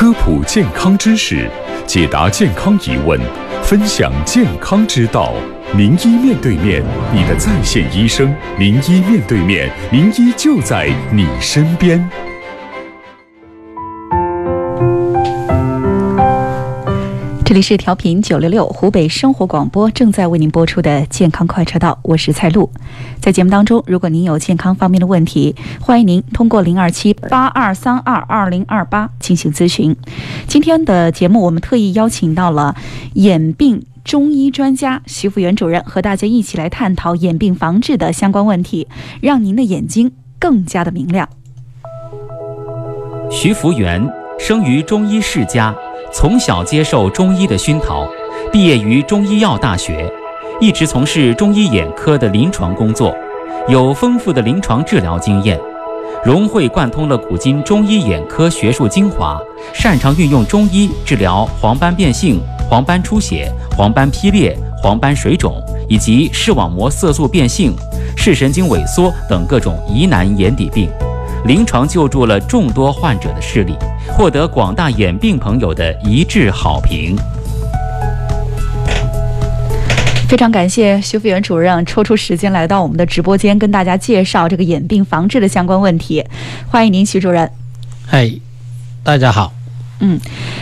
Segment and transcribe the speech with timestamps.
[0.00, 1.46] 科普健康知识，
[1.86, 3.20] 解答健康疑问，
[3.62, 5.34] 分享健康之道。
[5.76, 8.34] 名医面对面，你的在线医生。
[8.58, 12.29] 名医面对面，名医就在你身边。
[17.50, 22.70] 这里是调频九六六湖北生活广播，正在为您播出的健康快车道，我是蔡璐。
[23.18, 29.96] 在节目当中，如果您有健康方面的问题，欢迎您通过零二七八二三二二零二八进行咨询。
[30.46, 32.76] 今天的节目，我们特意邀请到了
[33.14, 38.86] 眼病中医专家徐福元主任，和大家一起来探讨眼病防治的相关问题，
[39.20, 41.28] 让您的眼睛更加的明亮。
[43.28, 44.08] 徐福元
[44.38, 45.74] 生于中医世家。
[46.12, 48.06] 从小接受中医的熏陶，
[48.52, 50.12] 毕业于中医药大学，
[50.60, 53.14] 一直从事中医眼科的临床工作，
[53.68, 55.58] 有丰富的临床治疗经验，
[56.24, 59.40] 融会贯通了古今中医眼科学术精华，
[59.72, 67.72] 擅长运用中医治疗黄斑变性、黄斑出血、黄斑劈裂、黄斑水肿以及视网膜色素变性、
[68.16, 70.90] 视神经萎缩等各种疑难眼底病。
[71.46, 73.74] 临床救助了众多患者的视力，
[74.08, 77.16] 获得广大眼病朋友的一致好评。
[80.28, 86.24] 非常感谢徐福元主任抽出时间来到我们的直播间，跟大家介绍这个眼病防治的相关问题。
[86.68, 87.50] 欢迎您，徐主任。
[88.06, 88.30] 嗨，
[89.02, 89.59] 大家好。
[90.00, 90.18] 嗯，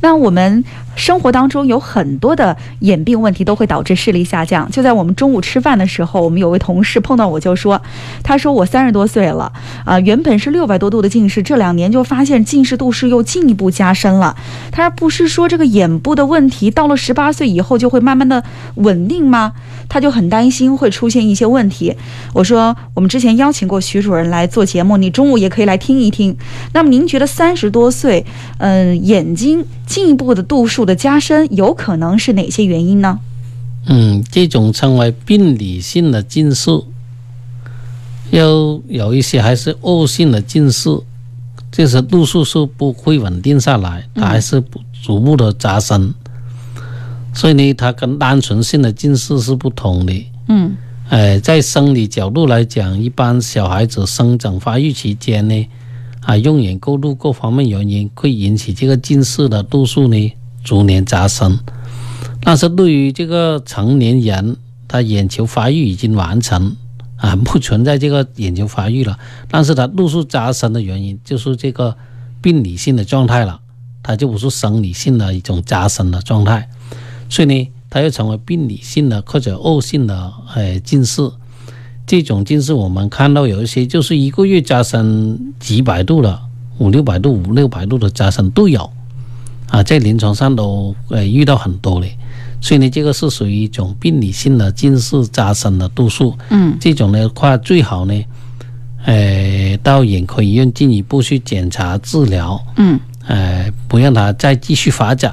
[0.00, 0.64] 那我们
[0.96, 4.70] 生活当中有很多的眼病问题都会导致视力下降。
[4.70, 7.80] 就在我们中午吃饭的时候，我们有位同事碰到我就说
[8.22, 9.52] ：“他说我三十多岁了，
[9.84, 14.36] 啊，原本是六百多度的近视，这两年就发现近视度数又进一步加深了。
[14.72, 18.42] 他说不是说这个眼部的问题到了十八岁以后就会慢慢的
[18.74, 19.52] 稳定吗？
[19.88, 21.94] 他就很担心会出现一些问题。
[22.32, 26.36] 我说我们之前邀请过徐主任来做节目，你中午也可以来听一听。
[26.74, 28.24] 那么您觉得三十多岁，
[28.58, 33.20] 嗯，眼眼睛进一步的度数的加深，有可能是哪些原因呢？
[33.86, 36.70] 嗯，这种称为病理性的近视，
[38.30, 40.88] 又有一些还是恶性的近视，
[41.70, 44.62] 就是度数是不会稳定下来，它还是
[45.02, 46.14] 逐步的加深。
[47.34, 50.26] 所以呢，它跟单纯性的近视是不同的。
[50.48, 50.74] 嗯，
[51.10, 55.68] 哎，在生理角度来讲，一般小孩子生长发育期间呢。
[56.20, 60.32] 啊，用眼过度各方面原因会引起这个近视的度数呢
[60.62, 61.58] 逐年加深。
[62.42, 66.76] 但是对于这个成年人，他眼球发育已经完成
[67.16, 69.18] 啊， 不存在这个眼球发育了，
[69.50, 71.96] 但是他度数加深的原因就是这个
[72.40, 73.60] 病理性的状态了，
[74.02, 76.68] 它就不是生理性的一种加深的状态，
[77.28, 81.30] 所以呢，它又成为病理性的或者恶性的呃近视。
[82.10, 86.42] 这种近视，我们看到有一些就是一个月加深几百度了，
[86.78, 88.90] 五六百度、五六百度的加深都有，
[89.68, 92.18] 啊，在临床上都呃遇到很多嘞。
[92.60, 96.36] 所以呢，这个是属于一种病理性的近视加深的度数。
[96.48, 98.24] 嗯，这种的话最好呢，
[99.04, 102.60] 呃，到眼科医院进一步去检查治疗。
[102.76, 102.98] 嗯，
[103.28, 105.32] 呃，不让它再继续发展。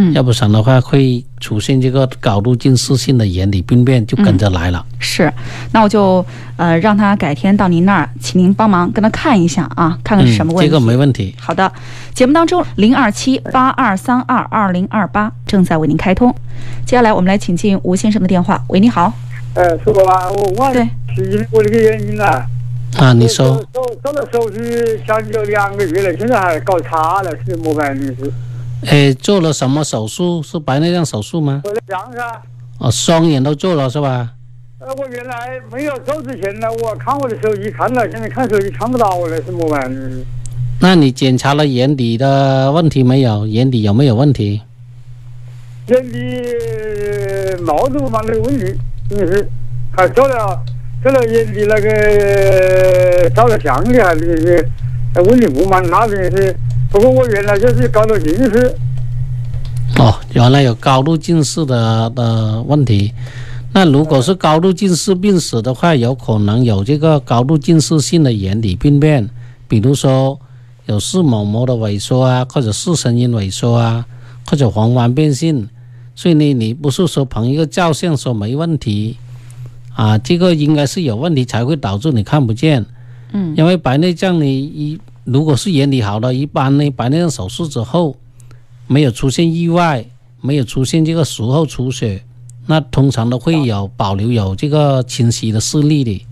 [0.00, 4.84] 嗯，要不然的话会出现这个高度近视性的眼底病变，就跟着来了。
[5.00, 5.32] 是，
[5.72, 6.24] 那我就
[6.56, 10.70] 呃让他改天到您那儿，请您帮忙跟他看一下啊，看看是什么问题。
[10.70, 11.34] 这个没问题。
[11.36, 11.72] 好的，
[12.14, 16.32] 节目当中零二七八二三二二零二八正在为您开通。
[16.86, 18.62] 接下来我们来请进吴先生的电话。
[18.68, 19.12] 喂，你好。
[19.54, 20.30] 呃，是吧？
[20.30, 22.46] 我我对，是因为我这个原因啊。
[22.98, 23.60] 啊，你说。
[23.72, 24.54] 做做了手术
[25.04, 28.14] 将近两个月了，现在还搞差了，是么办的
[28.82, 28.90] 是？
[28.90, 30.42] 哎，做了什么手术？
[30.42, 31.62] 是白内障手术吗？
[31.64, 32.42] 白内障噻。
[32.78, 34.30] 哦，双眼都做了是吧？
[34.78, 39.90] 呃，我原来没有做之前呢，我看我的手机看了，现在看手机看不到了，是么办？
[40.80, 43.44] 那你检查了眼底的问题没有？
[43.48, 44.62] 眼底有没有问题？
[45.88, 46.18] 眼底
[47.64, 48.72] 毛都没得问题，
[49.10, 49.48] 真的是，
[49.96, 50.62] 还做了
[51.02, 54.64] 做了眼底那个照了相的，还是
[55.28, 56.54] 问题不蛮大的是。
[56.90, 58.74] 不过我原来就是高度近视，
[59.98, 63.12] 哦，原来有高度近视的的问题。
[63.72, 69.28] 那如果是高度近视病史的话，有可能有这个高度近视性的眼底病变，
[69.68, 70.40] 比如说
[70.86, 74.06] 有视网膜的萎缩啊，或者视神经萎缩啊，
[74.46, 75.68] 或者黄斑变性。
[76.14, 79.18] 所以呢，你不是说凭一个照相说没问题
[79.94, 82.86] 啊，这个应该是有问题才会导致你看不见。
[83.32, 84.98] 嗯，因为白内障你一。
[85.30, 88.16] 如果是眼底好的，一般呢，白内障手术之后
[88.86, 90.06] 没有出现意外，
[90.40, 92.22] 没有出现这个术后出血，
[92.66, 96.26] 那通常都会有保留有这个清晰的视力的。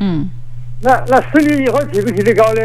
[0.00, 0.28] 嗯，
[0.82, 2.60] 那那视力以后提不提得高呢？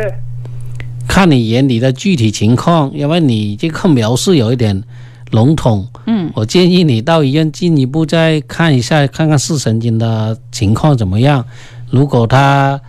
[1.08, 4.84] 看你眼里的具体情况，因为你这个描述有一点
[5.30, 5.88] 笼统。
[6.08, 11.46] 嗯，我建议你到医院进一步再看一下，看看视神经的情况怎么样。
[11.92, 12.82] 如果他，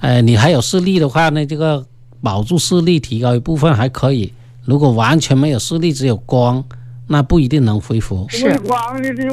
[0.00, 1.84] 呃，你还有视力的话呢，这个
[2.26, 4.32] 保住视力，提高一部分还可以。
[4.64, 6.64] 如果完全没有视力，只有光，
[7.06, 8.26] 那不一定能恢复。
[8.28, 8.80] 是我光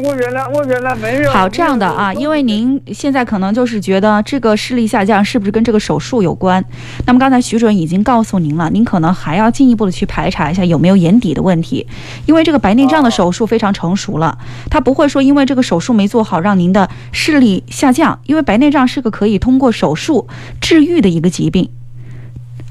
[0.04, 1.32] 我原来我原来没有。
[1.32, 6.64] 好，这样的啊，因为您现在可能就是觉得这个视力下降是不是跟这个手术有关？
[7.08, 11.88] 那么刚才徐主任已经告诉您了，您可能还要进一步的去排查一下有没有眼底的问题，
[12.28, 14.38] 因为这个白内障的手术非常成熟了，
[14.70, 20.28] 它不会说因为这个手术没做好让您的视力下降，因为白内障是个可以通过手术
[20.62, 21.68] 治愈的一个疾病，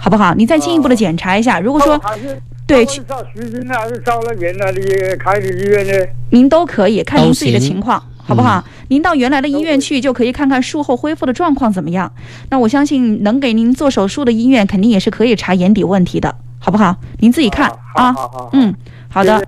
[0.03, 0.35] 好不好？
[0.35, 1.97] 你再进一步的检查一下，如果说
[2.67, 5.93] 对他是找徐军呢，还是找了原来的开的医院呢？
[6.31, 8.65] 您都可以看您自己的情况，好不好？
[8.89, 12.13] 您到原来的医院去，就可以看看术后恢复的状况怎么样。
[12.51, 16.97] 那我相信能给您做手术的医院，肯定也是可以查眼底问题的，好不好？
[17.21, 18.51] 您自己看啊好好好。
[18.55, 18.75] 嗯，
[19.09, 19.47] 好的谢。